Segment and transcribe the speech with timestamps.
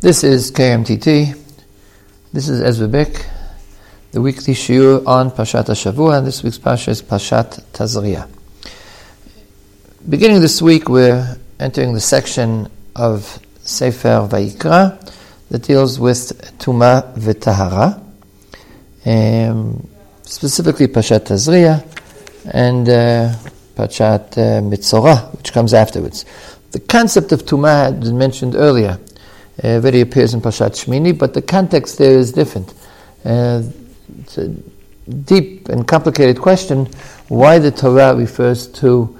[0.00, 1.36] This is KMTT.
[2.32, 3.26] This is Ezra Bick,
[4.12, 8.28] the weekly shiur on Pashat Shavua, and this week's Pasha is Pashat Tazria.
[10.08, 15.12] Beginning this week, we're entering the section of Sefer Vayikra
[15.48, 18.00] that deals with Tuma v'Tahara,
[19.04, 19.88] um,
[20.22, 21.84] specifically Pashat Tazria
[22.54, 23.34] and uh,
[23.74, 26.24] Pashat uh, Mitzorah, which comes afterwards.
[26.70, 29.00] The concept of Tuma had been mentioned earlier
[29.62, 32.72] uh, appears in Pashat Shmini, but the context there is different.
[33.24, 33.62] Uh,
[34.20, 36.86] it's a deep and complicated question
[37.28, 39.18] why the Torah refers to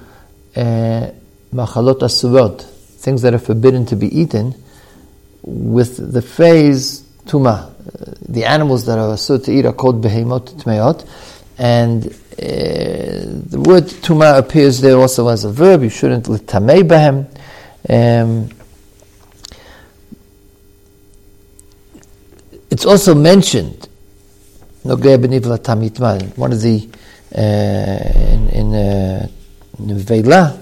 [0.56, 1.10] uh,
[1.52, 4.54] machalot asurot, things that are forbidden to be eaten,
[5.42, 7.70] with the phrase tuma.
[7.70, 11.08] Uh, the animals that are asur to eat are called behemot tmeot,
[11.58, 15.82] and uh, the word tuma appears there also as a verb.
[15.82, 17.26] You shouldn't litamei behem.
[17.88, 18.50] Um,
[22.78, 23.88] It's also mentioned,
[24.84, 26.88] one of the,
[27.34, 27.40] uh,
[28.30, 29.26] in, in uh,
[29.80, 30.60] Vela,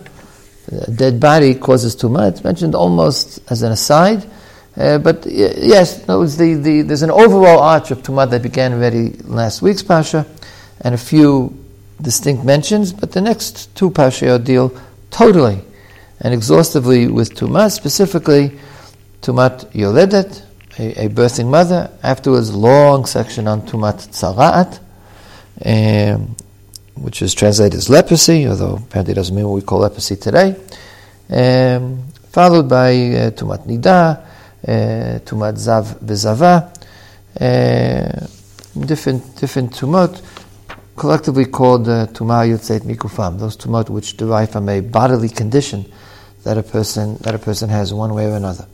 [0.73, 2.31] a dead body causes tumah.
[2.31, 4.25] It's mentioned almost as an aside.
[4.79, 9.11] Uh, but yes, no, the, the, there's an overall arch of tumah that began already
[9.25, 10.25] last week's pasha,
[10.81, 11.55] and a few
[12.01, 12.95] distinct mentions.
[12.95, 14.73] But the next two pasha deal
[15.11, 15.61] totally
[16.23, 18.59] and exhaustively with tumah, specifically
[19.21, 20.46] tumat yoledet,
[20.79, 21.91] a, a birthing mother.
[22.03, 24.81] Afterwards, long section on Tumat Tzara'at,
[25.65, 26.37] um,
[26.95, 30.57] which is translated as leprosy, although apparently doesn't mean what we call leprosy today.
[31.29, 34.23] Um, followed by uh, Tumat Nida,
[34.67, 36.73] uh, Tumat Zav V'Zava,
[37.41, 38.27] uh,
[38.87, 40.23] different, different Tumot,
[40.97, 45.91] collectively called uh, Tumah Yotzeit Megufam, those Tumot which derive from a bodily condition
[46.45, 48.67] that a person, that a person has one way or another.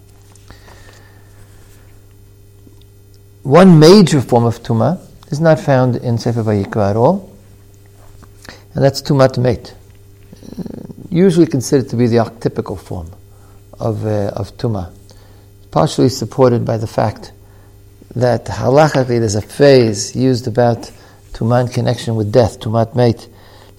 [3.42, 7.36] One major form of tuma is not found in Sefer Vayikra at all,
[8.74, 9.74] and that's tumat mate,
[11.11, 13.11] usually considered to be the archetypical form
[13.78, 14.92] of, uh, of tuma,
[15.70, 17.33] partially supported by the fact
[18.14, 20.90] that halachically there's a phrase used about
[21.33, 23.28] tuma in connection with death, tumat mate,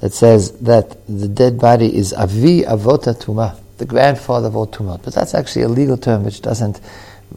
[0.02, 5.02] that says that the dead body is avi avota tuma, the grandfather of all tumot.
[5.02, 6.82] But that's actually a legal term which doesn't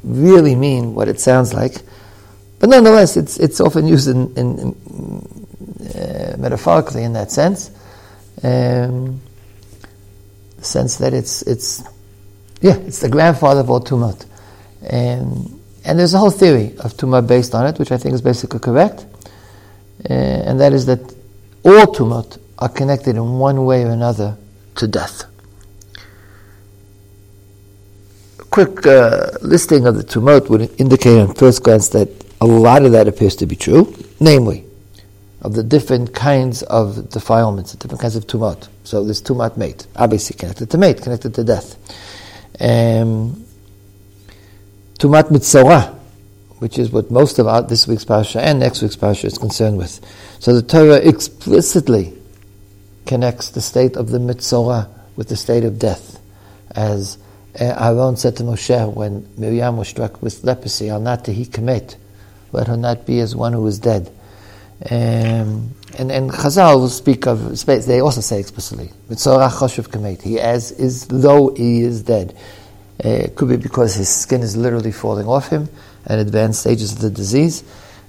[0.02, 1.76] really mean what it sounds like.
[2.66, 7.70] But nonetheless, it's, it's often used in, in, in uh, metaphorically in that sense.
[8.42, 9.20] Um,
[10.56, 11.84] the sense that it's, it's,
[12.60, 14.26] yeah, it's the grandfather of all tumot.
[14.90, 18.20] Um, and there's a whole theory of tumah based on it, which I think is
[18.20, 19.06] basically correct.
[20.10, 21.02] Uh, and that is that
[21.62, 24.36] all tumot are connected in one way or another
[24.74, 25.22] to death.
[28.40, 32.84] A quick uh, listing of the tumot would indicate on first glance that a lot
[32.84, 34.64] of that appears to be true, namely,
[35.42, 38.68] of the different kinds of defilements, the different kinds of tumat.
[38.84, 41.76] So there's tumat mate, obviously connected to mate, connected to death.
[42.60, 43.44] Um,
[44.98, 45.94] tumat mitzorah,
[46.58, 49.78] which is what most of our, this week's parsha and next week's parsha is concerned
[49.78, 50.00] with.
[50.38, 52.12] So the Torah explicitly
[53.06, 56.20] connects the state of the mitzorah with the state of death,
[56.72, 57.18] as
[57.54, 61.96] Aaron said to Moshe when Miriam was struck with leprosy, "Al he commit."
[62.56, 64.10] Let her not be as one who is dead.
[64.90, 71.54] Um, and, and Chazal will speak of, they also say explicitly, he as is though
[71.54, 72.34] he is dead.
[73.04, 75.68] Uh, it could be because his skin is literally falling off him
[76.06, 77.62] at advanced stages of the disease.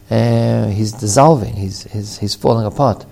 [0.09, 3.05] Uh, he's dissolving, he's, he's, he's falling apart.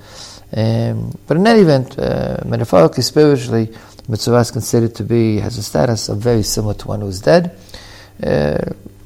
[0.56, 3.76] Um, but in any event, uh, metaphorically, spiritually,
[4.08, 7.20] Metzorah is considered to be, has a status of very similar to one who is
[7.20, 7.58] dead.
[8.24, 8.58] Uh,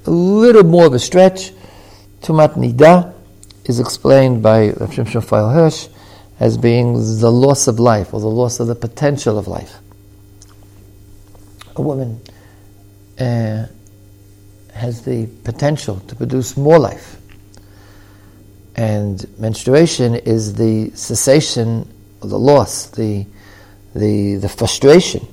[0.06, 1.52] a little more of a stretch,
[2.22, 3.14] Tumat Nida
[3.66, 5.88] is explained by Rav Shimshon Raphael Hirsch
[6.40, 9.78] as being the loss of life or the loss of the potential of life.
[11.76, 12.20] A woman
[13.20, 13.68] uh,
[14.74, 17.18] has the potential to produce more life.
[18.76, 21.88] And menstruation is the cessation
[22.22, 23.26] of the loss, the,
[23.94, 25.26] the, the frustration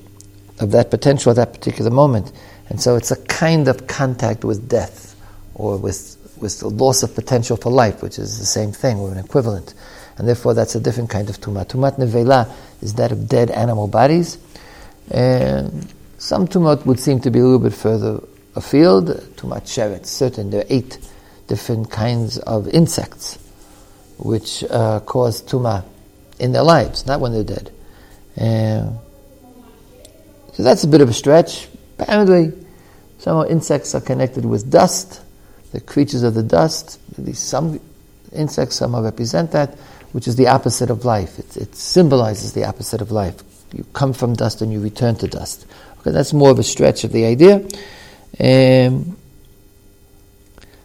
[0.61, 2.33] of that potential at that particular moment.
[2.69, 5.15] And so it's a kind of contact with death
[5.55, 9.13] or with with the loss of potential for life, which is the same thing, or
[9.13, 9.75] an equivalent.
[10.19, 11.69] And therefore, that's a different kind of tumat.
[11.69, 12.51] Tumat nevela
[12.81, 14.39] is that of dead animal bodies.
[15.11, 18.21] And some tumat would seem to be a little bit further
[18.55, 19.09] afield.
[19.37, 20.51] Tumat sheret, certain.
[20.51, 20.99] There are eight
[21.47, 23.39] different kinds of insects
[24.19, 25.85] which uh, cause tuma
[26.39, 27.71] in their lives, not when they're dead.
[30.55, 31.69] so that's a bit of a stretch.
[31.99, 32.53] Apparently,
[33.19, 35.21] Somehow insects are connected with dust,
[35.76, 37.00] the creatures of the dust.
[37.34, 37.80] Some
[38.32, 39.76] insects somehow represent that,
[40.12, 41.40] which is the opposite of life.
[41.40, 43.36] It, it symbolizes the opposite of life.
[43.74, 45.66] You come from dust and you return to dust.
[46.00, 47.58] Okay, that's more of a stretch of the idea.
[48.40, 49.18] Um,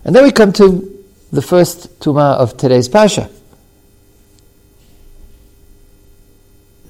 [0.05, 3.29] and then we come to the first tuma of today's pasha.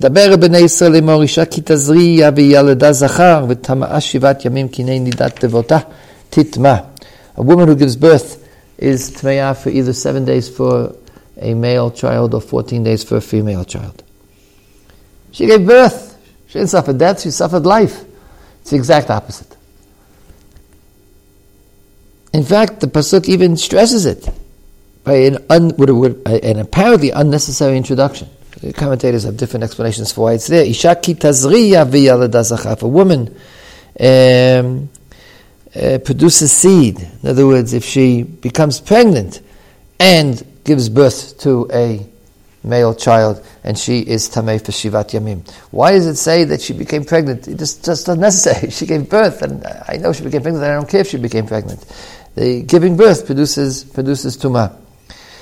[0.01, 5.79] דבר בני ישראל לאמור אישה כי תזריע וילדה זכר וטמאה שבעת ימים כי נידת תבותה
[6.31, 6.75] תטמא.
[7.36, 8.48] a woman who gives birth
[8.78, 10.96] is tmeah for either seven days for
[11.38, 14.04] a male child or 14 days for a female child.
[15.32, 16.18] She gave birth.
[16.48, 18.04] She didn't suffer death, she suffered life.
[18.62, 19.56] It's the exact opposite.
[22.34, 24.30] In fact, the Pasuk even stresses it
[25.04, 25.72] by an, un,
[26.26, 28.30] an apparently unnecessary introduction.
[28.62, 30.64] The commentators have different explanations for why it's there.
[30.64, 31.88] Isha ki tazriya
[32.72, 33.36] If a woman
[34.00, 34.90] um,
[35.76, 39.42] uh, produces seed, in other words, if she becomes pregnant
[40.00, 42.06] and gives birth to a
[42.64, 45.48] male child and she is tamei for shivat yamim.
[45.72, 47.48] Why does it say that she became pregnant?
[47.48, 48.72] It just just unnecessary.
[48.72, 50.64] She gave birth, and I know she became pregnant.
[50.64, 51.86] And I don't care if she became pregnant.
[52.36, 54.78] The giving birth produces produces tuma.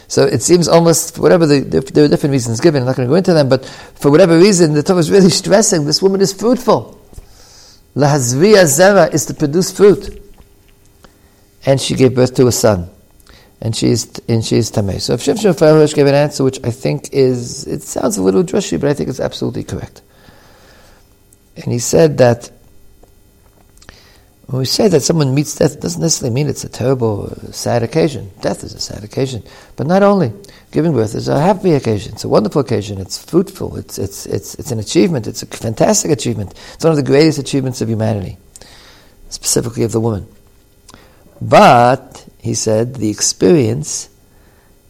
[0.07, 2.81] So it seems almost whatever the, there are different reasons given.
[2.81, 5.29] I'm not going to go into them, but for whatever reason, the Torah is really
[5.41, 6.98] stressing this woman is fruitful.
[7.95, 10.21] Lahazviya zera is to produce fruit,
[11.65, 12.89] and she gave birth to a son
[13.61, 14.99] and she is and she is tamei.
[15.01, 18.43] So if Shimshon Farash gave an answer, which I think is it sounds a little
[18.43, 20.01] drushy, but I think it's absolutely correct.
[21.55, 22.51] And he said that
[24.49, 27.51] when we say that someone meets death, it doesn't necessarily mean it's a terrible, uh,
[27.51, 28.31] sad occasion.
[28.41, 29.43] Death is a sad occasion,
[29.75, 30.33] but not only
[30.71, 32.13] giving birth is a happy occasion.
[32.13, 32.99] It's a wonderful occasion.
[32.99, 33.77] It's fruitful.
[33.77, 35.27] It's it's it's it's an achievement.
[35.27, 36.55] It's a fantastic achievement.
[36.73, 38.39] It's one of the greatest achievements of humanity,
[39.29, 40.25] specifically of the woman.
[41.39, 44.09] But he said the experience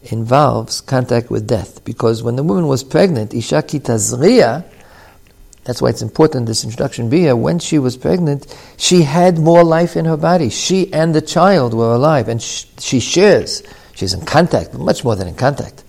[0.04, 1.84] involves contact with death.
[1.84, 4.64] Because when the woman was pregnant, Ishaki Tazriya,
[5.70, 9.62] that's why it's important this introduction be here, when she was pregnant, she had more
[9.62, 10.50] life in her body.
[10.50, 13.62] She and the child were alive, and she shares.
[13.94, 15.84] She's in contact, much more than in contact.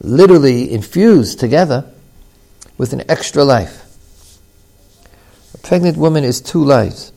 [0.00, 1.84] Literally infused together
[2.78, 3.84] with an extra life.
[5.54, 7.12] A pregnant woman is two lives.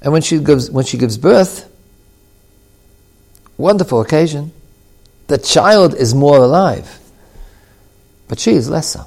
[0.00, 1.70] And when she gives, when she gives birth,
[3.60, 4.52] Wonderful occasion.
[5.26, 6.98] The child is more alive,
[8.26, 9.04] but she is less so.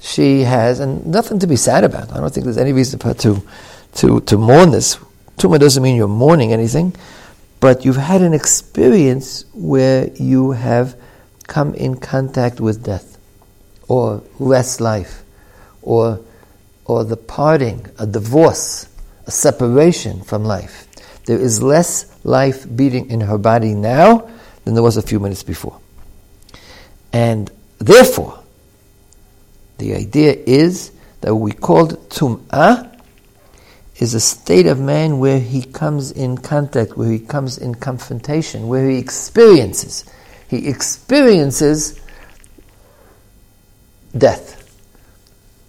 [0.00, 2.10] She has, and nothing to be sad about.
[2.12, 3.42] I don't think there's any reason for her to,
[3.96, 4.96] to, to mourn this.
[5.36, 6.94] Tuma doesn't mean you're mourning anything,
[7.60, 10.96] but you've had an experience where you have
[11.46, 13.18] come in contact with death,
[13.88, 15.22] or less life,
[15.82, 16.20] or,
[16.86, 18.88] or the parting, a divorce,
[19.26, 20.86] a separation from life.
[21.26, 24.30] There is less life beating in her body now
[24.64, 25.78] than there was a few minutes before.
[27.12, 28.39] And therefore,
[29.80, 30.92] the idea is
[31.22, 32.86] that what we called tum'ah
[33.96, 38.68] is a state of man where he comes in contact, where he comes in confrontation,
[38.68, 40.04] where he experiences.
[40.48, 42.00] He experiences
[44.16, 44.56] death.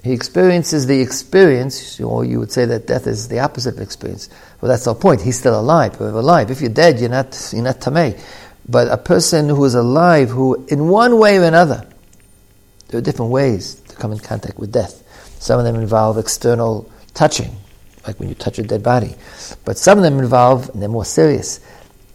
[0.03, 4.29] He experiences the experience, or you would say that death is the opposite of experience.
[4.59, 5.21] Well, that's our point.
[5.21, 5.99] He's still alive.
[5.99, 6.49] We're alive.
[6.49, 8.19] If you're dead, you're not, you're not tamei.
[8.67, 11.87] But a person who is alive, who in one way or another,
[12.87, 15.03] there are different ways come in contact with death.
[15.39, 17.55] Some of them involve external touching,
[18.05, 19.15] like when you touch a dead body.
[19.63, 21.59] But some of them involve, and they're more serious,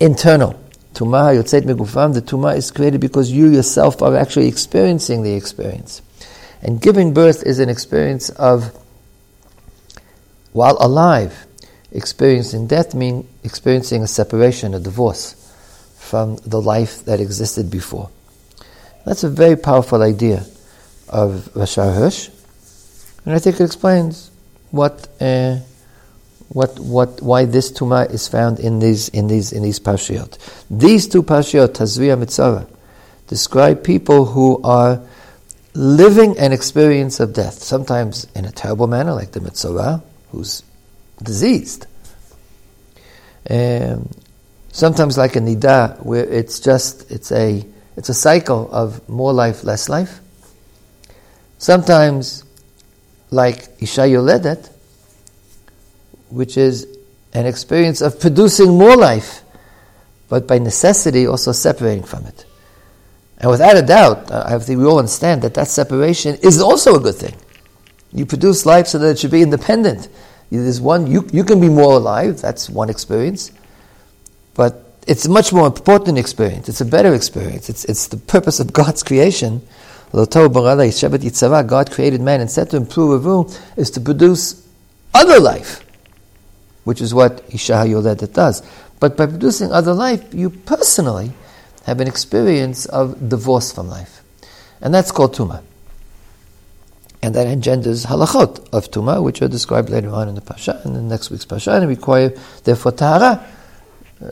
[0.00, 0.60] internal.
[0.94, 6.02] Tumah yotzet megufam, the tumah is created because you yourself are actually experiencing the experience.
[6.62, 8.74] And giving birth is an experience of,
[10.52, 11.46] while alive,
[11.92, 15.34] experiencing death means experiencing a separation, a divorce
[15.98, 18.10] from the life that existed before.
[19.04, 20.46] That's a very powerful idea
[21.08, 22.30] of Rashar Hirsch,
[23.24, 24.30] and I think it explains
[24.70, 25.56] what, uh,
[26.48, 30.38] what, what, why this tuma is found in these, in these, in these parshiot.
[30.70, 32.68] These two parshiot, Tazria Metzorah,
[33.26, 35.02] describe people who are
[35.74, 40.62] living an experience of death, sometimes in a terrible manner, like the Metzorah, who's
[41.22, 41.86] diseased.
[43.50, 44.08] Um,
[44.70, 47.64] sometimes like a Nida, where it's just, it's a,
[47.96, 50.20] it's a cycle of more life, less life.
[51.58, 52.44] Sometimes
[53.30, 54.70] like Isha Yoledet,
[56.30, 56.86] which is
[57.32, 59.42] an experience of producing more life,
[60.28, 62.44] but by necessity also separating from it.
[63.38, 67.00] And without a doubt, I think we all understand that that separation is also a
[67.00, 67.34] good thing.
[68.12, 70.08] You produce life so that it should be independent.
[70.50, 73.52] There's one, you, you can be more alive, that's one experience,
[74.54, 76.68] but it's a much more important experience.
[76.68, 77.68] It's a better experience.
[77.68, 79.60] It's, it's the purpose of God's creation.
[80.16, 82.86] God created man and said to him,
[83.76, 84.66] is to produce
[85.12, 85.84] other life,
[86.84, 88.62] which is what Isha Yoledet does.
[88.98, 91.32] But by producing other life, you personally
[91.84, 94.22] have an experience of divorce from life.
[94.80, 95.62] And that's called Tumah.
[97.22, 101.08] And that engenders halachot of Tumah, which are described later on in the Pasha, in
[101.08, 102.32] next week's Pasha, and require,
[102.64, 103.46] therefore, Tahara,
[104.22, 104.26] uh,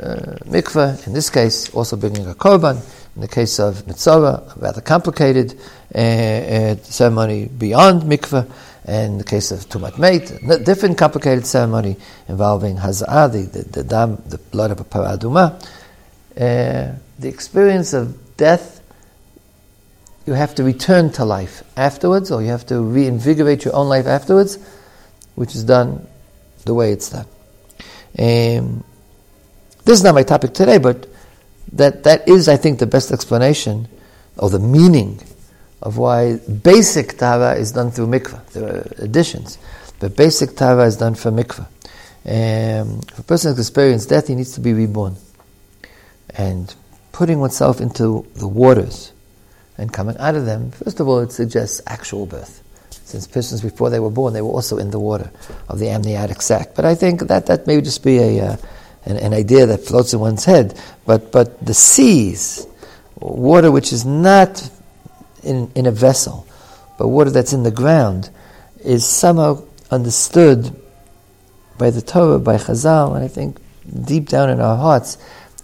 [0.44, 2.80] mikveh, in this case, also bringing a korban.
[3.14, 5.56] In the case of metzorah, a rather complicated
[5.94, 8.50] uh, uh, ceremony beyond mikveh.
[8.86, 11.96] And the case of tumat meit, a different complicated ceremony
[12.28, 15.54] involving hazah, the, the, the, dam, the blood of a paraduma.
[16.36, 18.82] Uh, the experience of death,
[20.26, 24.06] you have to return to life afterwards, or you have to reinvigorate your own life
[24.06, 24.58] afterwards,
[25.34, 26.06] which is done
[26.64, 27.26] the way it's done.
[28.18, 28.84] Um,
[29.84, 31.06] this is not my topic today, but
[31.72, 33.88] that, that is, I think, the best explanation
[34.36, 35.20] or the meaning
[35.82, 38.44] of why basic tava is done through mikveh.
[38.52, 39.58] There are additions,
[40.00, 41.66] but basic tava is done for mikveh.
[42.26, 45.16] Um, if a person has experienced death, he needs to be reborn.
[46.30, 46.74] And
[47.12, 49.12] putting oneself into the waters
[49.76, 52.62] and coming out of them, first of all, it suggests actual birth.
[53.04, 55.30] Since persons before they were born, they were also in the water
[55.68, 56.74] of the amniotic sac.
[56.74, 58.56] But I think that that may just be a, uh,
[59.04, 62.66] an, an idea that floats in one's head, but, but the seas,
[63.16, 64.70] water which is not
[65.42, 66.46] in, in a vessel,
[66.98, 68.30] but water that's in the ground,
[68.84, 70.74] is somehow understood
[71.78, 73.58] by the Torah, by Chazal, and I think
[74.04, 75.18] deep down in our hearts,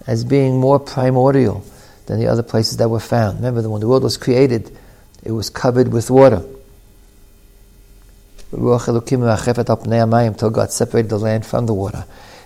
[0.07, 1.65] as being more primordial
[2.07, 3.39] than the other places that were found.
[3.39, 4.77] Remember that when the world was created,
[5.23, 6.43] it was covered with water.
[8.51, 8.81] God
[10.73, 12.05] separated the land from the water.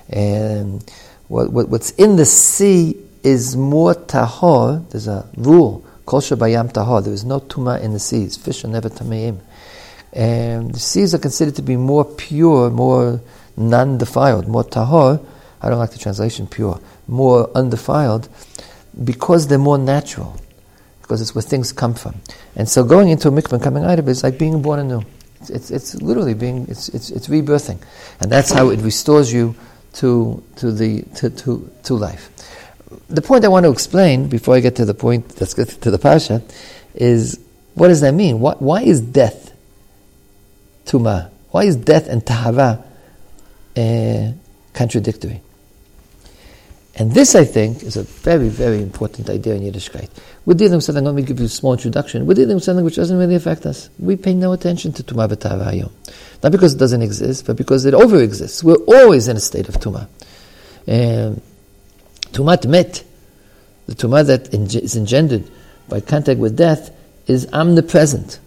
[0.08, 0.84] And
[1.28, 4.88] what, what, what's in the sea is more tahor.
[4.90, 7.02] There's a rule, kol bayam tahor.
[7.02, 8.36] There is no tuma in the seas.
[8.36, 9.40] Fish are never tameim.
[10.12, 13.20] And the seas are considered to be more pure, more
[13.56, 15.24] non-defiled, more tahor.
[15.60, 16.80] I don't like the translation pure.
[17.08, 18.28] More undefiled
[19.02, 20.38] because they're more natural.
[21.00, 22.14] Because it's where things come from.
[22.54, 24.80] And so going into a mikvah and coming out of it is like being born
[24.80, 25.02] anew.
[25.40, 27.82] It's, it's, it's literally being, it's, it's, it's rebirthing.
[28.20, 29.54] And that's how it restores you
[29.94, 32.30] to, to, the, to, to, to life.
[33.08, 35.90] The point I want to explain before I get to the point, let's get to
[35.90, 36.42] the Pasha,
[36.94, 37.40] is
[37.74, 38.40] what does that mean?
[38.40, 39.52] Why, why is death
[40.84, 41.30] tuma?
[41.50, 42.84] Why is death and tahara
[43.76, 44.32] uh,
[44.72, 45.40] contradictory?
[46.96, 50.10] And this, I think, is a very, very important idea in Yiddishkeit.
[50.46, 52.24] We're dealing with something, let me give you a small introduction.
[52.24, 53.90] We're dealing with something which doesn't really affect us.
[53.98, 55.90] We pay no attention to Tumah B'Tavayim.
[56.42, 58.62] Not because it doesn't exist, but because it over exists.
[58.62, 60.06] We're always in a state of Tumah.
[60.86, 61.40] Um,
[62.30, 63.02] tumat Met,
[63.86, 65.50] the Tumah that is engendered
[65.88, 66.90] by contact with death,
[67.26, 68.38] is omnipresent.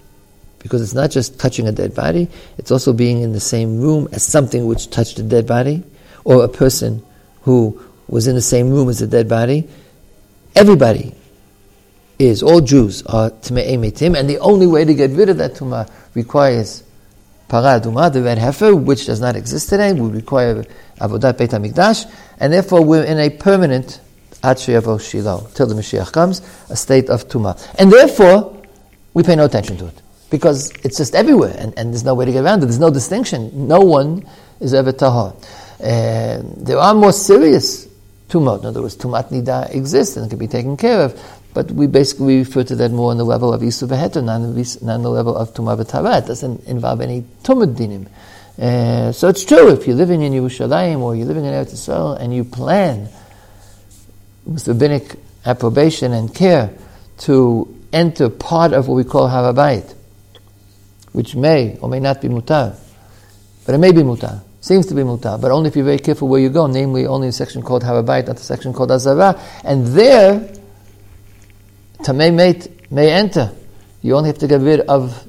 [0.59, 4.07] Because it's not just touching a dead body, it's also being in the same room
[4.13, 5.83] as something which touched a dead body,
[6.23, 7.03] or a person
[7.41, 9.67] who was in the same room as the dead body.
[10.55, 11.13] Everybody
[12.19, 15.53] is, all Jews are Tme'ei Metim, and the only way to get rid of that
[15.53, 16.83] Tumah requires
[17.49, 20.63] Paraduma, the red heifer, which does not exist today, would require
[20.99, 24.01] Avodat Beit HaMikdash, and therefore we're in a permanent
[24.43, 24.97] Ad Shiloh,
[25.53, 27.75] till the Mashiach comes, a state of Tumah.
[27.79, 28.61] And therefore,
[29.13, 30.01] we pay no attention to it.
[30.29, 32.65] Because it's just everywhere, and, and there's no way to get around it.
[32.65, 33.67] There's no distinction.
[33.67, 34.27] No one
[34.59, 35.33] is ever tahor.
[35.79, 37.87] Uh, there are more serious
[38.29, 38.61] tumot.
[38.61, 41.21] In other words, tumat nida exists and can be taken care of.
[41.53, 44.41] But we basically refer to that more on the level of isu v'heter, not
[44.93, 46.21] on the level of tumah v'tara.
[46.21, 48.07] It doesn't involve any tumad dinim.
[48.59, 52.19] Uh, so it's true, if you're living in Yerushalayim or you're living in Eretz Yisrael
[52.19, 53.07] and you plan
[54.45, 55.15] with rabbinic
[55.45, 56.71] approbation and care
[57.19, 59.93] to enter part of what we call Harabayit,
[61.11, 62.75] which may or may not be mutar,
[63.65, 64.41] but it may be mutar.
[64.67, 67.29] Seems to be mutar, but only if you're very careful where you go, namely only
[67.29, 69.39] a section called Harabayit, not a section called Azara.
[69.63, 70.51] And there,
[71.99, 73.49] Tamei mate may enter.
[74.01, 75.25] You only have to get rid of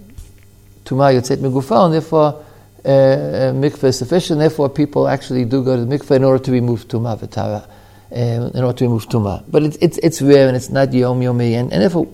[0.85, 2.45] Tumah Yotzet Megufa, and therefore
[2.85, 4.41] uh, uh, mikveh is sufficient.
[4.41, 8.51] Therefore, people actually do go to the mikveh in order to remove Tumah V'tara, um,
[8.57, 9.45] in order to remove Tumah.
[9.47, 12.09] But it's, it's, it's rare and it's not Yom Yomi, and, and therefore,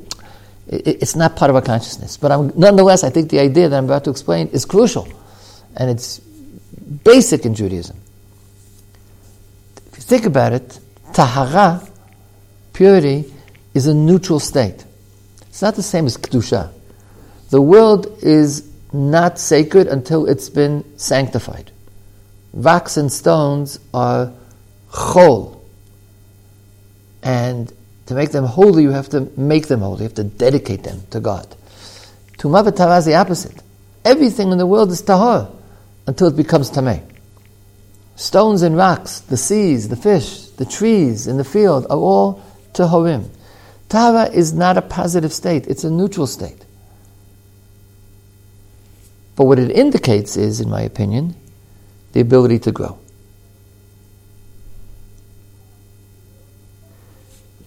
[0.68, 2.18] it, it's not part of our consciousness.
[2.18, 5.08] But I'm, nonetheless, I think the idea that I'm about to explain is crucial.
[5.76, 6.20] And it's
[7.04, 7.96] basic in Judaism.
[9.92, 10.78] If you think about it,
[11.12, 11.86] tahara,
[12.72, 13.32] purity,
[13.74, 14.84] is a neutral state.
[15.42, 16.72] It's not the same as kedusha.
[17.50, 21.70] The world is not sacred until it's been sanctified.
[22.52, 24.32] rocks and stones are
[24.90, 25.60] chol.
[27.22, 27.72] And
[28.06, 29.98] to make them holy, you have to make them holy.
[29.98, 31.46] You have to dedicate them to God.
[32.38, 33.62] Tumah v'tara is the opposite.
[34.04, 35.50] Everything in the world is tahor
[36.06, 37.02] until it becomes tameh.
[38.16, 42.42] Stones and rocks, the seas, the fish, the trees in the field are all
[42.72, 43.28] tahorim.
[43.88, 46.64] Tahara is not a positive state, it's a neutral state.
[49.36, 51.34] But what it indicates is, in my opinion,
[52.12, 52.98] the ability to grow.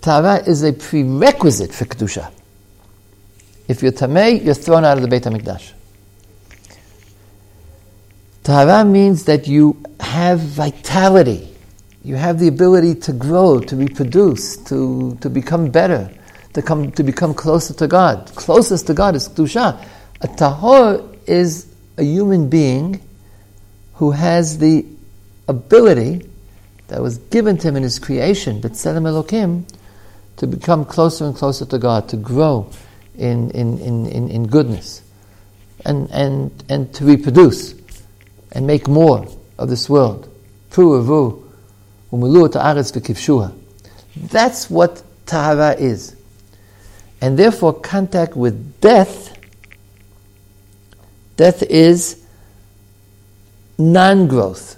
[0.02, 2.32] Tahara is a prerequisite for Kedusha.
[3.68, 5.74] If you're Tameh, you're thrown out of the Beit HaMikdash.
[8.48, 11.54] Tahara means that you have vitality.
[12.02, 16.10] You have the ability to grow, to reproduce, to, to become better,
[16.54, 18.32] to, come, to become closer to God.
[18.36, 19.86] Closest to God is Kedusha.
[20.22, 23.02] A Tahor is a human being
[23.96, 24.86] who has the
[25.50, 26.26] ability
[26.88, 29.70] that was given to him in his creation, B'Tselem Elokim,
[30.38, 32.72] to become closer and closer to God, to grow
[33.18, 35.02] in, in, in, in, in goodness,
[35.84, 37.77] and, and, and to reproduce
[38.52, 39.28] and make more
[39.58, 40.30] of this world.
[44.16, 46.16] That's what Tahara is.
[47.22, 49.38] And therefore, contact with death,
[51.36, 52.24] death is
[53.78, 54.78] non growth,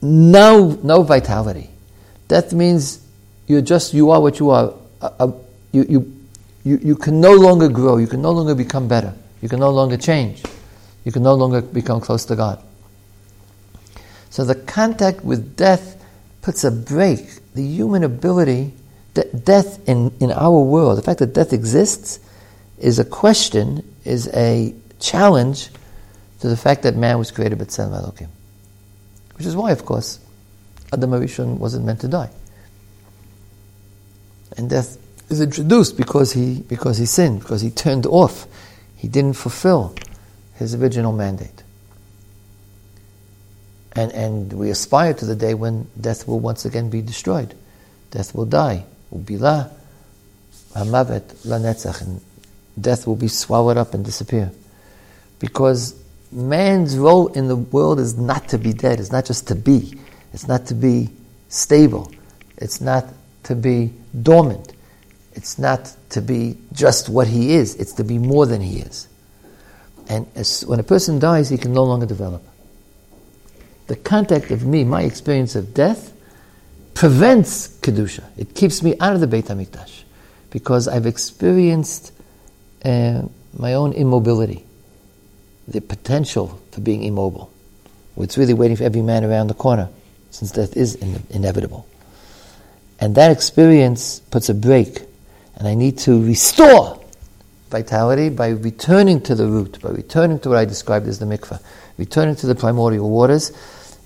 [0.00, 1.70] no, no vitality.
[2.28, 3.04] Death means
[3.46, 4.74] you're just, you are what you are.
[5.72, 6.18] You, you,
[6.64, 9.70] you, you can no longer grow, you can no longer become better, you can no
[9.70, 10.42] longer change,
[11.08, 12.62] you can no longer become close to God.
[14.28, 15.96] So the contact with death
[16.42, 17.40] puts a break.
[17.54, 18.74] The human ability,
[19.14, 22.20] de- death in, in our world, the fact that death exists,
[22.76, 25.70] is a question, is a challenge
[26.40, 28.28] to the fact that man was created by B'Tselem Elokim.
[29.38, 30.20] Which is why, of course,
[30.92, 32.28] Adam Arishon wasn't meant to die
[34.58, 34.98] and death
[35.30, 38.46] is introduced because he because he sinned, because he turned off,
[38.96, 39.94] he didn't fulfill
[40.58, 41.62] his original mandate.
[43.92, 47.54] And and we aspire to the day when death will once again be destroyed.
[48.10, 48.84] Death will die.
[49.14, 49.70] Ubila
[50.74, 52.20] hamavet lanetzach, and
[52.80, 54.50] death will be swallowed up and disappear.
[55.38, 55.94] Because
[56.30, 59.00] man's role in the world is not to be dead.
[59.00, 59.94] It's not just to be.
[60.32, 61.10] It's not to be
[61.48, 62.12] stable.
[62.58, 63.06] It's not
[63.44, 63.92] to be
[64.22, 64.72] dormant.
[65.32, 69.08] It's not to be just what he is, it's to be more than he is.
[70.08, 72.42] And as, when a person dies, he can no longer develop.
[73.88, 76.12] The contact of me, my experience of death,
[76.94, 78.24] prevents Kedusha.
[78.36, 80.02] It keeps me out of the Beit HaMikdash
[80.50, 82.12] because I've experienced
[82.84, 83.22] uh,
[83.56, 84.64] my own immobility,
[85.66, 87.52] the potential for being immobile.
[88.16, 89.88] It's really waiting for every man around the corner,
[90.30, 91.86] since death is in- inevitable.
[93.00, 95.02] And that experience puts a break.
[95.56, 96.97] And I need to restore
[97.70, 101.62] vitality by returning to the root, by returning to what I described as the mikveh,
[101.96, 103.52] returning to the primordial waters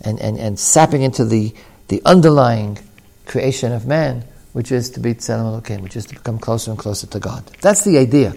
[0.05, 1.55] and, and, and sapping into the,
[1.88, 2.79] the underlying
[3.27, 6.79] creation of man, which is to be Tzelem Elokim, which is to become closer and
[6.79, 7.44] closer to God.
[7.61, 8.35] That's the idea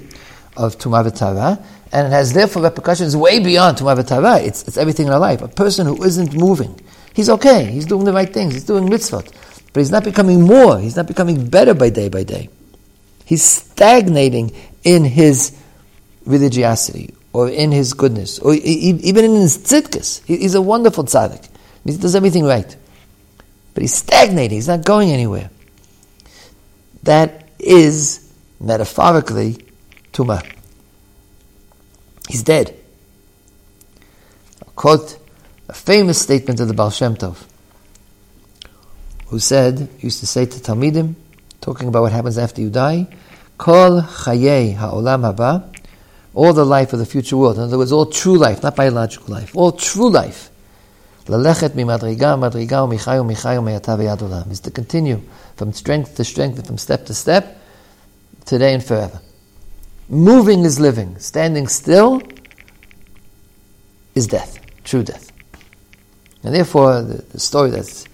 [0.55, 4.45] of Tumah V'Tara, and it has therefore repercussions way beyond Tumah V'Tara.
[4.45, 5.41] It's, it's everything in our life.
[5.41, 6.79] A person who isn't moving,
[7.13, 9.25] he's okay, he's doing the right things, he's doing mitzvot,
[9.73, 12.49] but he's not becoming more, he's not becoming better by day by day.
[13.25, 14.53] He's stagnating
[14.85, 15.57] in his
[16.25, 20.23] religiosity or in his goodness or even in his tzidkus.
[20.25, 21.49] He's a wonderful tzaddik.
[21.83, 22.73] He does everything right.
[23.73, 25.49] But he's stagnating, he's not going anywhere.
[27.03, 29.65] That is, metaphorically,
[30.13, 30.49] tumah.
[32.29, 32.73] He's dead.
[34.63, 35.17] I'll quote
[35.67, 37.43] a famous statement of the Baal Shem Tov
[39.27, 41.15] who said, used to say to Talmidim,
[41.59, 43.07] talking about what happens after you die,
[43.57, 45.73] Kol chayei ha'olam haba,
[46.33, 47.57] all the life of the future world.
[47.57, 50.49] In other words, all true life, not biological life, all true life.
[51.25, 54.51] Lalechet mimadriga madriga u'michayu michayu me'ata v'yad olam.
[54.51, 55.21] Is to continue
[55.55, 57.57] from strength to strength and from step to step,
[58.45, 59.21] today and forever.
[60.09, 61.17] Moving is living.
[61.17, 62.21] Standing still
[64.13, 65.31] is death, true death.
[66.43, 68.05] And therefore, the, the story that's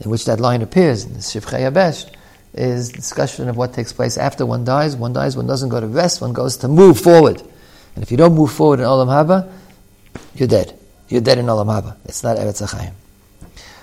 [0.00, 2.14] in which that line appears in the Shivchei HaBesht,
[2.54, 4.96] is discussion of what takes place after one dies.
[4.96, 7.42] One dies, one doesn't go to rest, one goes to move forward.
[7.94, 9.50] And if you don't move forward in Olam Haba,
[10.34, 10.78] you're dead.
[11.08, 11.96] You're dead in Olam Haba.
[12.04, 12.92] It's not Eretz HaChaim.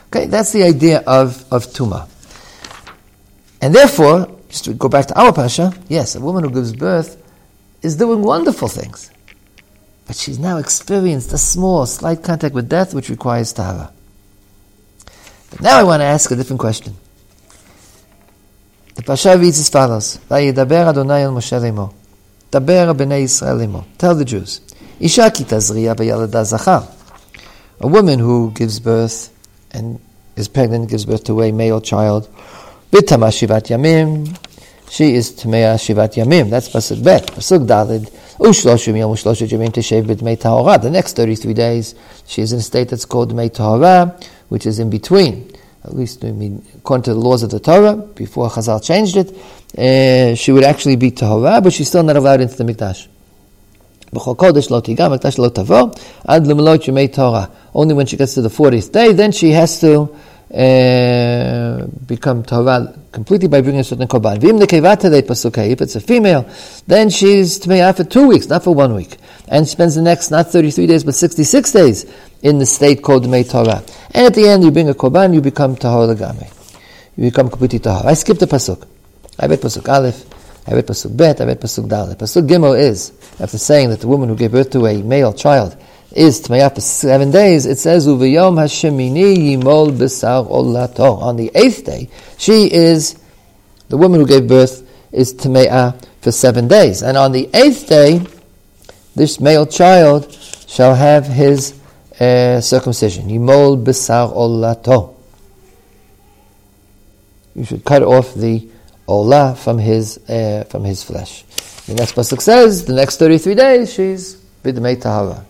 [0.08, 2.08] Okay, that's the idea of, of Tuma.
[3.62, 7.22] And therefore, just to go back to our Pasha, yes, a woman who gives birth
[7.82, 9.12] is doing wonderful things.
[10.08, 13.94] But she's now experienced a small, slight contact with death, which requires tahara.
[15.52, 16.96] But now I want to ask a different question.
[19.02, 21.92] The Pasha reads as follows: "Vayidaber Adonai el Moshe lemo,
[22.52, 24.62] daber b'nei Yisrael lemo." Tell the Jews,
[25.00, 26.88] "Isha ki tazriya b'yalada zachar."
[27.80, 29.32] A woman who gives birth
[29.72, 30.00] and
[30.36, 32.30] is pregnant, gives birth to a male child,
[32.92, 34.38] b'tama shivat yamim.
[34.88, 36.52] She is tmea shivat yamim.
[36.52, 37.26] That's pasuk bet.
[37.26, 38.08] Pasuk dalid.
[38.38, 40.80] Ushloshim yom ushloshim yamim teshev b'dmei tahora.
[40.80, 41.96] The next thirty-three days,
[42.28, 45.51] she is in a state that's called dmei tahora, which is in between
[45.84, 49.32] at least I mean, according to the laws of the Torah, before Chazal changed it,
[49.78, 53.08] uh, she would actually be Tahora, but she's still not allowed into the Mikdash.
[57.74, 60.02] Only when she gets to the 40th day, then she has to
[60.54, 64.38] uh, become Tahora completely by bringing a certain korban.
[65.72, 66.50] If it's a female,
[66.88, 69.18] then she's Tmeah for two weeks, not for one week.
[69.48, 72.06] And spends the next, not 33 days, but 66 days
[72.42, 73.80] in the state called Dmei Tahora.
[74.14, 76.52] And at the end, you bring a korban, you become tahor legame.
[77.16, 78.06] You become completely tahor.
[78.06, 78.88] I skipped the pasuk.
[79.40, 80.26] I read pasuk aleph.
[80.68, 81.42] I read pasuk bet.
[81.42, 82.16] I read pasuk dalet.
[82.16, 85.78] Pasuk gimel is after saying that the woman who gave birth to a male child
[86.12, 87.66] is tmayah for seven days.
[87.66, 91.22] It says uvayom hashemini yimol besar olato.
[91.22, 93.18] On the eighth day, she is
[93.90, 98.22] the woman who gave birth is tmayah for seven days, and on the eighth day,
[99.16, 100.32] this male child
[100.68, 101.81] shall have his
[102.22, 103.28] uh, circumcision.
[103.28, 105.16] Yimol besar olato.
[107.56, 108.70] You should cut off the
[109.08, 111.44] olah from his uh, from his flesh.
[111.88, 115.44] The next pasuk says the next thirty three days she's bidmei tahara.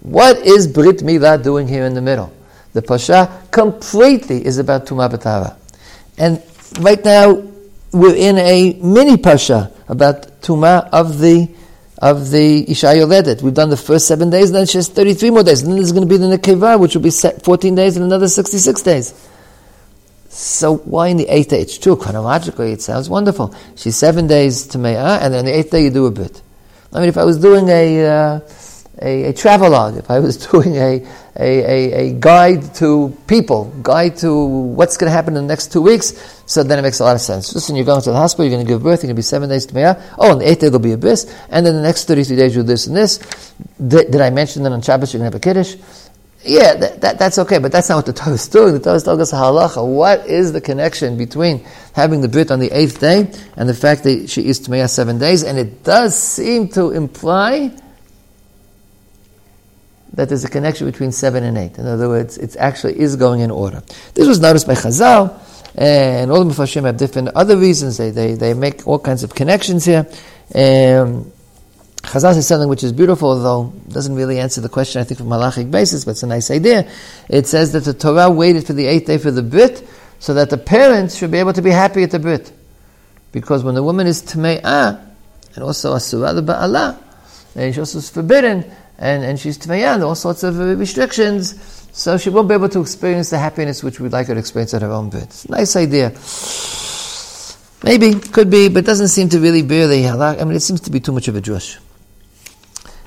[0.00, 2.32] What is Brit Milah doing here in the middle?
[2.74, 5.56] The Pasha completely is about Tumah B'Tahara.
[6.18, 6.42] And
[6.78, 7.42] right now,
[7.92, 11.48] we're in a mini Pasha about Tumah of the
[11.98, 13.42] of the Isha Yoledet.
[13.42, 15.62] We've done the first seven days, and then she has 33 more days.
[15.62, 18.28] And then there's going to be the Nekeva, which will be 14 days and another
[18.28, 19.14] 66 days.
[20.28, 21.62] So why in the eighth day?
[21.62, 23.54] It's true, chronologically it sounds wonderful.
[23.74, 26.42] She's seven days to Me'ah, and then the eighth day you do a bit.
[26.92, 28.40] I mean, if I was doing a, uh,
[29.00, 31.06] a, a travelogue, if I was doing a,
[31.38, 35.82] a, a, guide to people, guide to what's going to happen in the next two
[35.82, 37.54] weeks, so then it makes a lot of sense.
[37.54, 39.22] Listen, you're going to the hospital, you're going to give birth, you're going to be
[39.22, 40.02] seven days to Me'ah.
[40.18, 42.54] Oh, on the eighth day there'll be a bris, and then the next 33 days
[42.54, 43.18] you'll do this and this.
[43.86, 45.76] Did, did I mention that on Shabbos you're going to have a Kiddush?
[46.42, 48.72] Yeah, that, that, that's okay, but that's not what the Torah is doing.
[48.72, 49.86] The Torah is telling us halacha.
[49.86, 54.04] What is the connection between having the brit on the eighth day and the fact
[54.04, 55.42] that she is Tmeya seven days?
[55.42, 57.76] And it does seem to imply
[60.16, 61.78] that there's a connection between seven and eight.
[61.78, 63.82] In other words, it actually is going in order.
[64.14, 65.40] This was noticed by Chazal,
[65.76, 67.98] and all the Meforshim have different other reasons.
[67.98, 70.06] They, they, they make all kinds of connections here.
[70.54, 71.32] Um,
[72.02, 75.28] Chazal says something which is beautiful, though doesn't really answer the question, I think, from
[75.28, 76.88] halachic basis, but it's a nice idea.
[77.28, 79.86] It says that the Torah waited for the eighth day for the brit,
[80.18, 82.52] so that the parents should be able to be happy at the brit.
[83.32, 85.04] Because when the woman is tme'ah,
[85.54, 86.96] and also asura the ba'ala,
[87.54, 88.64] and she also is forbidden,
[88.98, 91.54] and, and she's tme'ah, and all sorts of uh, restrictions,
[91.92, 94.74] so she won't be able to experience the happiness which we'd like her to experience
[94.74, 96.12] at her own a nice idea.
[97.82, 100.40] Maybe, could be, but doesn't seem to really bear the halak.
[100.40, 101.78] I mean, it seems to be too much of a drush.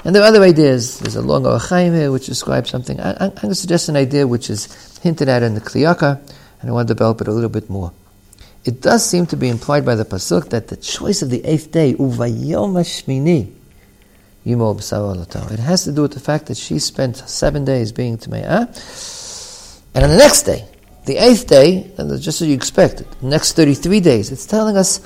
[0.05, 0.99] And there are other ideas.
[0.99, 2.99] There's a long Chaim here which describes something.
[2.99, 6.21] I, am going to suggest an idea which is hinted at in the Kli Yakar,
[6.61, 7.91] and I want to develop it a little bit more.
[8.63, 11.71] It does seem to be implied by the pasuk that the choice of the eighth
[11.71, 13.51] day, uvayom hashmini,
[15.51, 18.67] it has to do with the fact that she spent seven days being Tme'ah,
[19.95, 20.67] and on the next day,
[21.05, 24.99] the eighth day, and just as you expect, the next 33 days, it's telling us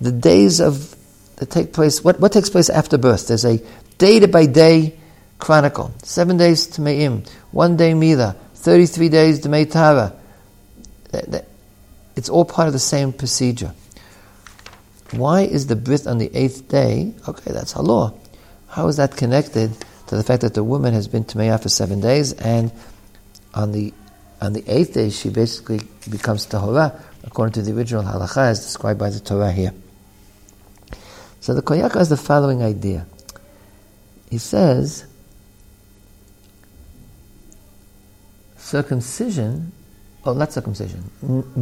[0.00, 0.94] the days of
[1.36, 3.28] that take place, what, what takes place after birth.
[3.28, 3.60] There's a
[3.98, 4.98] day by day
[5.38, 5.92] chronicle.
[6.02, 10.14] Seven days to Me'im, one day Mila, 33 days to Meitara.
[12.16, 13.72] It's all part of the same procedure.
[15.10, 17.14] Why is the brit on the eighth day?
[17.28, 18.14] Okay, that's law.
[18.74, 19.70] How is that connected
[20.08, 22.72] to the fact that the woman has been Tameah for seven days and
[23.54, 23.94] on the
[24.40, 28.98] on the eighth day she basically becomes Tahora according to the original halacha as described
[28.98, 29.72] by the Torah here.
[31.38, 33.06] So the Kli Yakar has the following idea
[34.28, 35.06] he says
[38.56, 39.70] circumcision,
[40.26, 41.04] oh, not circumcision,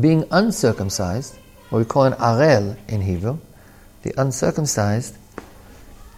[0.01, 1.37] being uncircumcised,
[1.69, 3.37] what we call an arel in Hebrew,
[4.03, 5.19] the uncircumcised,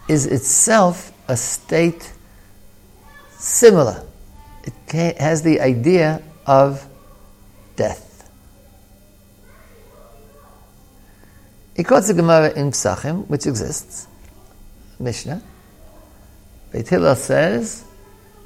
[0.07, 2.11] is itself a state
[3.37, 4.03] similar.
[4.63, 6.87] It has the idea of
[7.75, 8.29] death.
[11.75, 14.07] He quotes the Gemara in Psachim, which exists,
[14.97, 15.41] Mishnah,
[16.71, 17.83] Beit Hillel says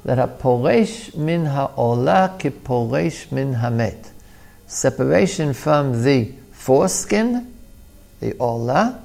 [0.04, 4.10] that a poresh min ha'olah ki poresh min hamet.
[4.66, 7.52] Separation from the foreskin,
[8.20, 9.00] the olah,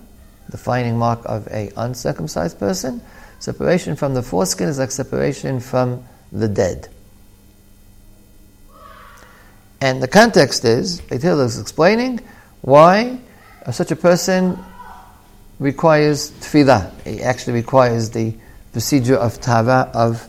[0.45, 3.01] the defining mark of a uncircumcised person.
[3.39, 6.88] Separation from the foreskin is like separation from the dead.
[9.81, 12.21] And the context is, Beit is explaining
[12.62, 13.19] why
[13.71, 14.58] such a person
[15.60, 16.91] requires tevilah.
[17.03, 18.34] He actually requires the
[18.71, 20.27] procedure of tava, of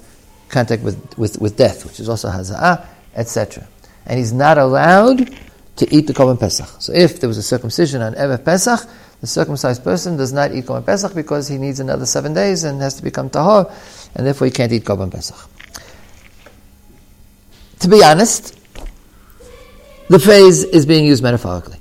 [0.48, 3.66] contact with, with, with death, which is also haza'ah, etc.
[4.06, 5.34] And he's not allowed
[5.76, 6.68] to eat the Korban Pesach.
[6.80, 8.88] So if there was a circumcision on Erev Pesach,
[9.20, 12.80] the circumcised person does not eat Korban Pesach because he needs another seven days and
[12.80, 13.72] has to become tahor,
[14.14, 15.36] and therefore he can't eat Korban Pesach.
[17.80, 18.58] To be honest,
[20.08, 21.78] the phrase is being used metaphorically.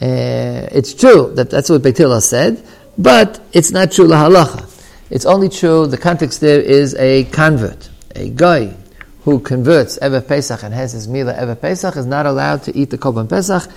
[0.00, 2.64] Uh, it's true that that's what Beit Hillel said,
[2.96, 4.66] but it's not true lahalacha.
[5.10, 8.76] It's only true, the context there is a convert, a guy
[9.24, 12.90] who converts Erev Pesach and has his Mila Erev Pesach is not allowed to eat
[12.90, 13.70] the Korban Pesach,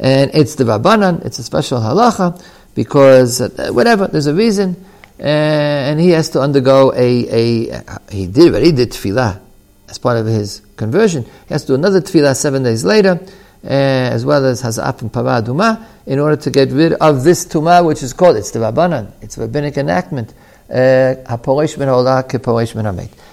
[0.00, 2.42] and it's the Rabbanan, it's a special halacha,
[2.74, 4.76] because uh, whatever, there's a reason,
[5.18, 9.40] uh, and he has to undergo a, a he did already did tevilah
[9.88, 11.24] as part of his conversion.
[11.24, 13.18] He has to do another tevilah seven days later,
[13.64, 17.84] uh, as well as Haza'ah and Paraduma, in order to get rid of this tuma,
[17.84, 20.32] which is called, it's the Rabbanan, it's a rabbinic enactment.
[20.70, 21.14] Uh,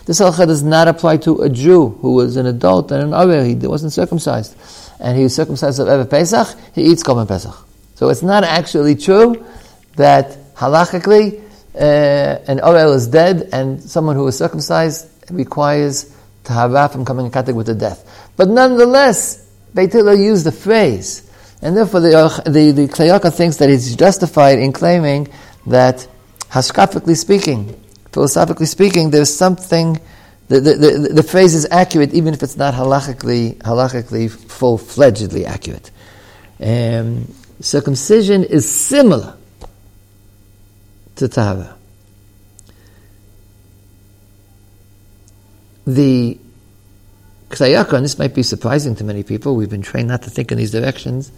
[0.06, 3.46] this halacha does not apply to a Jew who was an adult and an arel,
[3.46, 4.56] he wasn't circumcised.
[5.00, 7.56] And he was circumcised of Erev Pesach, he eats Korban Pesach.
[7.96, 9.46] So it's not actually true
[9.96, 11.42] that halachically
[11.76, 17.32] uh, an Orel is dead and someone who is circumcised requires tahara from coming in
[17.32, 18.32] contact with the death.
[18.38, 21.30] But nonetheless, Beit Hillel used the phrase,
[21.62, 25.28] and therefore the, the, the Kli thinks that it's justified in claiming
[25.68, 26.08] that,
[26.50, 27.82] hashkafically speaking,
[28.12, 30.00] philosophically speaking, there's something,
[30.48, 35.92] the, the, the, the phrase is accurate even if it's not halachically, halachically full-fledgedly accurate.
[36.60, 39.36] Um, circumcision is similar
[41.16, 41.76] to tahara.
[45.88, 46.38] The
[47.50, 50.30] Kli Yakar, and this might be surprising to many people, we've been trained not to
[50.30, 51.32] think in these directions.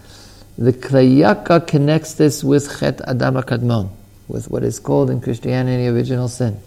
[0.58, 3.90] The Kli Yakar connects this with Chet Adam Kadmon,
[4.28, 6.60] with what is called in Christianity original sin.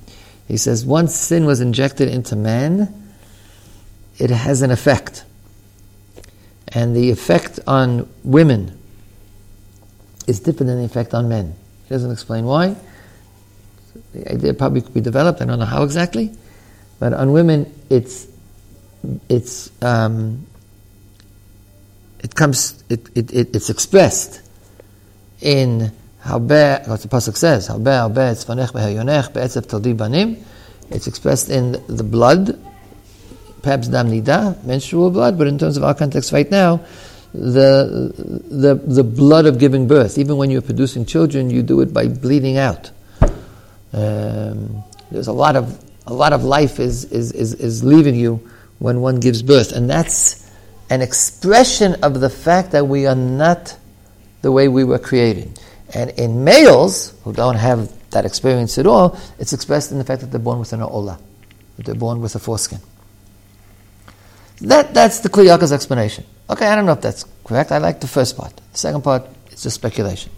[0.50, 2.92] He says once sin was injected into man,
[4.18, 5.24] it has an effect.
[6.66, 8.76] And the effect on women
[10.26, 11.54] is different than the effect on men.
[11.84, 12.74] He doesn't explain why.
[14.12, 16.32] The idea probably could be developed, I don't know how exactly.
[16.98, 18.26] But on women, it's
[19.28, 20.46] it's um,
[22.24, 24.40] it comes it, it, it, it's expressed
[25.40, 29.32] in what the Pasuk says, Behayonech,
[30.90, 32.58] It's expressed in the blood,
[33.62, 34.08] perhaps Dam
[34.66, 36.80] menstrual blood, but in terms of our context right now,
[37.32, 38.12] the,
[38.48, 40.18] the, the blood of giving birth.
[40.18, 42.90] Even when you're producing children, you do it by bleeding out.
[43.92, 48.48] Um, there's a lot of, a lot of life is, is, is, is leaving you
[48.78, 49.72] when one gives birth.
[49.72, 50.50] And that's
[50.90, 53.76] an expression of the fact that we are not
[54.42, 55.58] the way we were created.
[55.94, 60.20] And in males who don't have that experience at all, it's expressed in the fact
[60.20, 61.18] that they're born with an ola,
[61.76, 62.78] that they're born with a foreskin.
[64.60, 66.24] That, that's the Kli Yakar's explanation.
[66.48, 67.72] Okay, I don't know if that's correct.
[67.72, 68.54] I like the first part.
[68.72, 70.30] The second part is just speculation.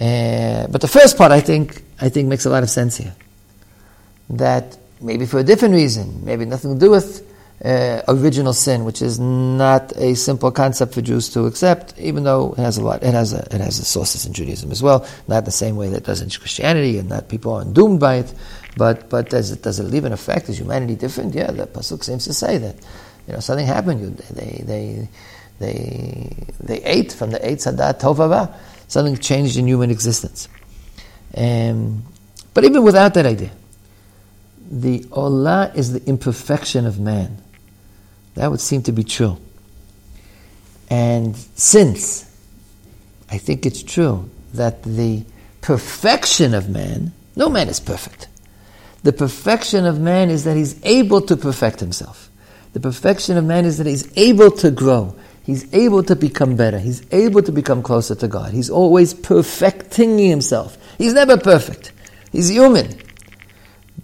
[0.00, 3.14] Uh, but the first part, I think, I think makes a lot of sense here.
[4.30, 7.27] That maybe for a different reason, maybe nothing to do with
[7.64, 12.52] uh, original sin, which is not a simple concept for Jews to accept, even though
[12.52, 15.06] it has a lot, it has a, it has a sources in Judaism as well,
[15.26, 18.32] not the same way that does in Christianity, and that people are doomed by it.
[18.76, 20.48] But but does it does it leave an effect?
[20.48, 21.34] Is humanity different?
[21.34, 22.76] Yeah, the pasuk seems to say that
[23.26, 24.00] you know something happened.
[24.00, 25.08] You, they they
[25.58, 28.54] they they ate from the eight sadat tovava.
[28.86, 30.48] Something changed in human existence.
[31.36, 32.04] Um,
[32.54, 33.50] but even without that idea,
[34.70, 37.42] the olah is the imperfection of man.
[38.38, 39.36] That would seem to be true.
[40.88, 42.24] And since
[43.28, 45.24] I think it's true that the
[45.60, 48.28] perfection of man, no man is perfect.
[49.02, 52.30] The perfection of man is that he's able to perfect himself.
[52.74, 55.16] The perfection of man is that he's able to grow.
[55.42, 56.78] He's able to become better.
[56.78, 58.52] He's able to become closer to God.
[58.52, 60.78] He's always perfecting himself.
[60.96, 61.90] He's never perfect.
[62.30, 63.00] He's human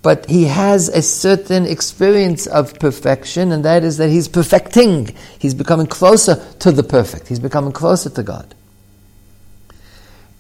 [0.05, 5.17] but he has a certain experience of perfection, and that is that he's perfecting.
[5.39, 7.27] He's becoming closer to the perfect.
[7.27, 8.55] He's becoming closer to God.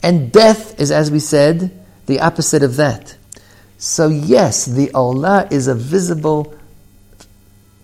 [0.03, 3.17] And death is, as we said, the opposite of that.
[3.79, 6.55] So yes, the Allah is a visible,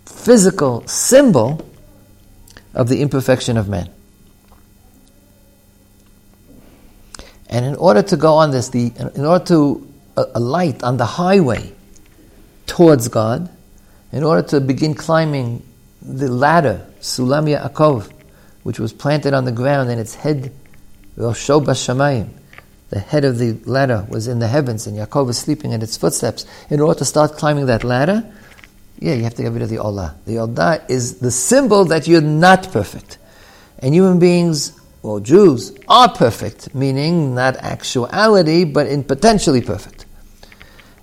[0.04, 1.66] physical symbol
[2.74, 3.88] of the imperfection of man.
[7.48, 9.89] And in order to go on this, the, in order to
[10.34, 11.72] alight on the highway
[12.66, 13.48] towards God,
[14.12, 15.62] in order to begin climbing
[16.02, 18.10] the ladder, Sulam Yaakov,
[18.62, 20.52] which was planted on the ground and its head,
[21.16, 22.28] Rosho Bashamayim,
[22.90, 25.96] the head of the ladder was in the heavens and Yaakov is sleeping in its
[25.96, 26.44] footsteps.
[26.70, 28.24] In order to start climbing that ladder,
[28.98, 30.16] yeah, you have to get rid of the Orlah.
[30.26, 33.18] The Orlah is the symbol that you're not perfect.
[33.78, 39.99] And human beings, or Jews, are perfect, meaning not actuality, but in potentially perfect.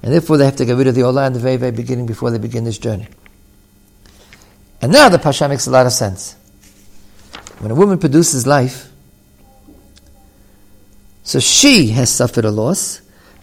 [0.02, 2.06] And therefore they have to get rid of the Orlah and the very, very beginning
[2.06, 3.08] before they begin this journey.
[4.82, 6.36] And now the Parsha makes a lot of sense.
[7.60, 8.92] When a woman produces life,
[11.24, 13.02] so she has suffered a loss,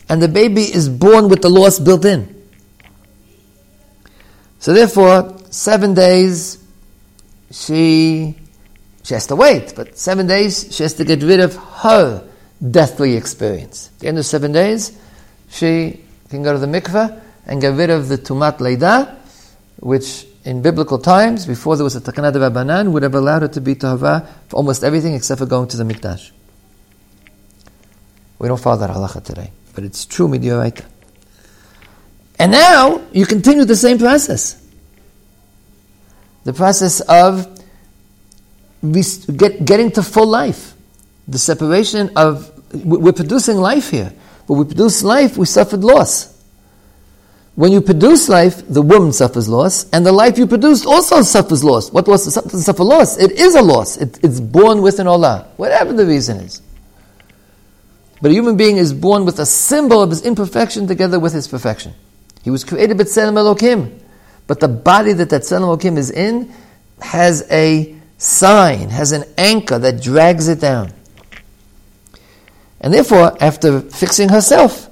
[0.09, 2.31] and the baby is born with the loss built in.
[4.61, 6.59] So therefore, seven days
[7.51, 8.37] she
[9.03, 12.27] she has to wait, but seven days she has to get rid of her
[12.71, 13.91] deathly experience.
[13.95, 14.99] At the end of seven days,
[15.51, 19.17] she can go to the mikveh and get rid of the tumat leida,
[19.81, 23.49] which in biblical times, before there was a takana de rabbanan, would have allowed her
[23.49, 26.31] to be tahora for almost everything except for going to the mikdash.
[28.39, 30.85] We don't follow that halacha today, but it's true midioraita.
[32.39, 34.61] And now you continue the same process.
[36.45, 37.49] The process of
[38.93, 40.75] get, getting to full life.
[41.27, 42.51] The separation of,
[42.85, 44.13] we're producing life here.
[44.47, 46.31] But we produce life, we suffered loss.
[47.55, 51.63] When you produce life, the woman suffers loss, and the life you produced also suffers
[51.63, 51.91] loss.
[51.93, 53.17] What loss doesn't suffer loss?
[53.17, 53.97] It is a loss.
[53.97, 56.61] It, it's born with an orlah, whatever the reason is.
[58.21, 61.47] But a human being is born with a symbol of his imperfection together with his
[61.47, 61.95] perfection.
[62.43, 64.01] He was created b'tselem Elokim.
[64.47, 66.53] But the body that that Tselem Elokim is in
[67.01, 70.93] has a sign, has an anchor that drags it down.
[72.85, 74.91] And therefore, after fixing herself,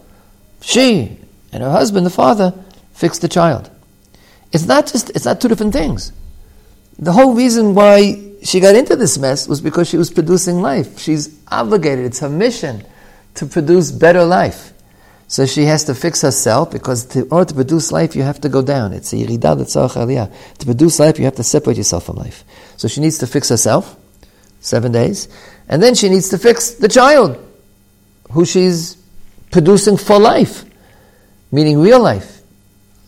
[0.63, 1.19] she
[1.53, 2.55] and her husband, the father,
[2.95, 3.71] fixed the child.
[4.51, 6.11] It's not just, it's not two different things.
[6.99, 11.01] The whole reason why she got into this mess was because she was producing life.
[11.01, 12.83] She's obligated, it's her mission
[13.35, 14.73] to produce better life.
[15.29, 18.41] So she has to fix herself because to, in order to produce life, you have
[18.41, 18.95] to go down.
[18.95, 20.33] It's a yiridah aliyah.
[20.61, 22.43] To produce life, you have to separate yourself from life.
[22.79, 23.95] So she needs to fix herself,
[24.63, 25.29] seven days,
[25.69, 27.37] and then she needs to fix the child,
[28.33, 28.97] who she's
[29.51, 30.65] producing for life,
[31.51, 32.41] meaning real life,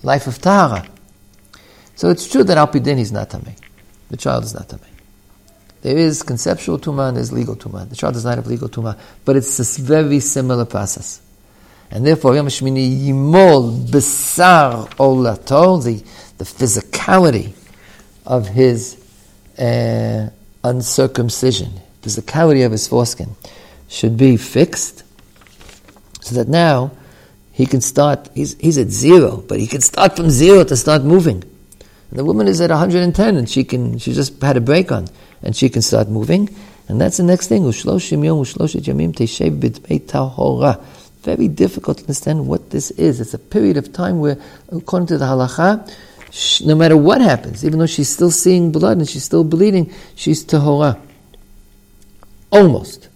[0.03, 0.87] life of tahara.
[1.97, 3.57] So it's true that al pi din is not tamei.
[4.11, 4.91] The child is not tamei.
[5.83, 7.89] There is conceptual tumah and there's legal tumah.
[7.89, 11.21] The child does not have legal tumah, but it's a very similar process.
[11.91, 16.03] And therefore, Yom Shmini Yimol Besar Orlato, the,
[16.39, 17.53] the physicality
[18.27, 18.97] of his
[19.59, 20.31] uh,
[20.65, 23.37] uncircumcision, physicality of his foreskin,
[23.89, 25.04] should be fixed
[26.25, 26.91] so that now
[27.53, 31.05] he can start, he's, he's at zero, but he can start from zero to start
[31.05, 31.43] moving.
[32.11, 35.07] And the woman is at 110 and she can, she just had a break on
[35.43, 36.49] and she can start moving.
[36.89, 37.63] And that's the next thing.
[41.23, 43.21] Very difficult to understand what this is.
[43.21, 44.39] It's a period of time where,
[44.73, 49.09] according to the halacha, no matter what happens, even though she's still seeing blood and
[49.09, 50.99] she's still bleeding, she's tahora.
[52.51, 53.09] Almost.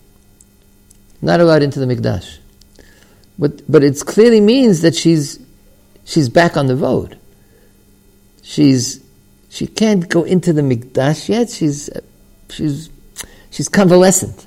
[1.23, 2.39] Not allowed into the mikdash.
[3.39, 5.39] But, but it clearly means that she's,
[6.05, 7.19] she's back on the road.
[8.43, 9.05] She's,
[9.49, 11.51] she can't go into the mikdash yet.
[11.51, 11.89] She's,
[12.51, 12.91] she's,
[13.51, 14.47] she's convalescent.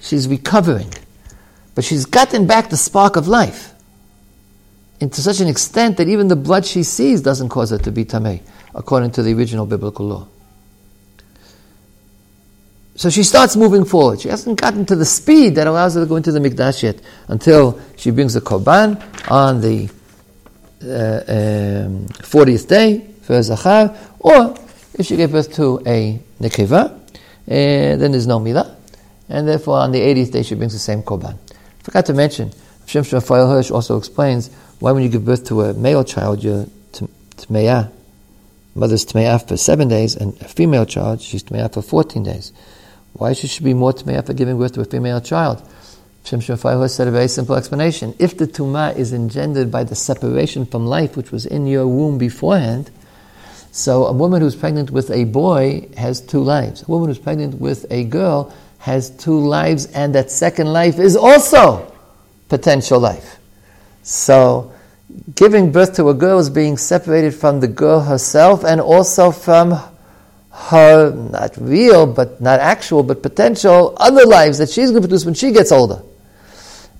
[0.00, 0.92] She's recovering.
[1.74, 3.72] But she's gotten back the spark of life.
[5.00, 7.90] And to such an extent that even the blood she sees doesn't cause her to
[7.90, 8.42] be tamei,
[8.74, 10.28] according to the original biblical law.
[13.00, 14.20] So she starts moving forward.
[14.20, 17.00] She hasn't gotten to the speed that allows her to go into the mikdash yet
[17.28, 19.88] until she brings the korban on the
[20.84, 24.54] uh, um, 40th day for Zachar, or
[24.98, 26.98] if she gave birth to a nekeva, uh,
[27.46, 28.76] then there's no milah,
[29.30, 31.38] and therefore on the 80th day she brings the same korban.
[31.82, 32.52] Forgot to mention,
[32.84, 36.66] Shem Raphael Hirsch also explains why when you give birth to a male child, you're
[37.48, 42.52] mother's tmeya for seven days, and a female child, she's tmeya for 14 days.
[43.20, 45.62] Why should she be more tmeya for giving birth to a female child?
[46.24, 48.14] Shem Raphael said a very simple explanation.
[48.18, 52.16] If the tumah is engendered by the separation from life which was in your womb
[52.16, 52.90] beforehand,
[53.72, 56.82] so a woman who's pregnant with a boy has two lives.
[56.82, 61.14] A woman who's pregnant with a girl has two lives, and that second life is
[61.14, 61.92] also
[62.48, 63.38] potential life.
[64.02, 64.72] So
[65.34, 69.78] giving birth to a girl is being separated from the girl herself and also from
[70.60, 75.24] her, not real, but not actual, but potential other lives that she's going to produce
[75.24, 76.02] when she gets older.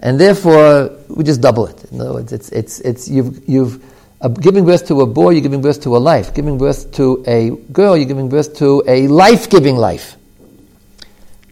[0.01, 1.85] And therefore, we just double it.
[1.93, 3.85] In other words, it's, it's, it's, you've, you've
[4.23, 6.35] uh, giving birth to a boy, you're giving birth to a life.
[6.35, 10.17] Giving birth to a girl, you're giving birth to a life-giving life.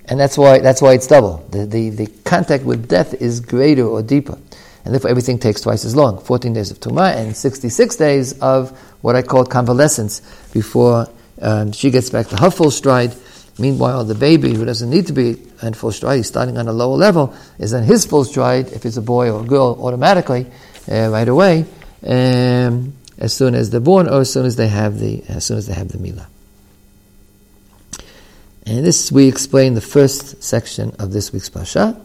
[0.06, 1.46] And that's why, that's why it's double.
[1.50, 4.38] The, the, the contact with death is greater or deeper.
[4.84, 6.18] And therefore everything takes twice as long.
[6.18, 8.70] 14 days of Tumah and 66 days of
[9.02, 10.20] what I call convalescence
[10.52, 11.08] before
[11.40, 13.14] um, she gets back to her full stride.
[13.58, 16.72] Meanwhile, the baby, who doesn't need to be on full stride, he's starting on a
[16.72, 20.46] lower level, is on his full stride, if it's a boy or a girl, automatically,
[20.90, 21.64] uh, right away,
[22.06, 25.58] um, as soon as they're born or as soon as they have the, as soon
[25.58, 26.26] as they have the milah.
[28.64, 31.96] And this we explain the first section of this week's Parsha.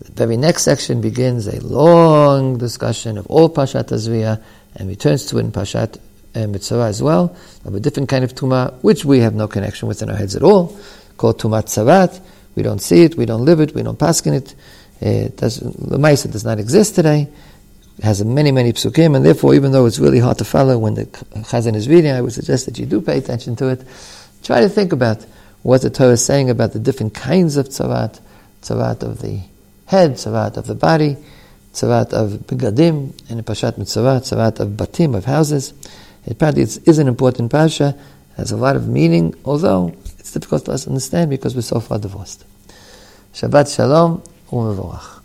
[0.00, 4.42] The very next section begins a long discussion of all Parshat Tazria
[4.74, 5.98] and returns to it in Parshat
[6.34, 9.88] uh, Metzorah as well, of a different kind of Tumah, which we have no connection
[9.88, 10.78] with in our heads at all,
[11.16, 12.20] called Tumat Tzara'at.
[12.54, 14.54] We don't see it, we don't live it, we don't paskin it.
[15.00, 17.28] It does, the Maisa does not exist today.
[17.98, 20.94] It has many, many psukim, and therefore, even though it's really hard to follow when
[20.94, 23.84] the Chazan is reading, I would suggest that you do pay attention to it.
[24.42, 25.24] Try to think about
[25.62, 28.20] what the Torah is saying about the different kinds of tzara'at,
[28.62, 29.40] tzara'at of the
[29.86, 31.16] head, tzara'at of the body,
[31.72, 35.72] tzara'at of begadim, and parshat Metzorah, tzara'at of batim, of houses.
[36.26, 37.98] It probably is an important parsha,
[38.36, 41.80] has a lot of meaning, although it's difficult for us to understand because we're so
[41.80, 42.44] far divorced.
[43.34, 45.21] Shabbat shalom, u'mevorach.